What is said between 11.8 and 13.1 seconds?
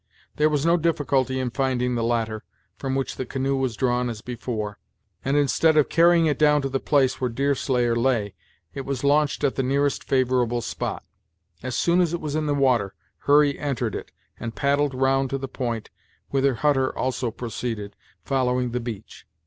as it was in the water,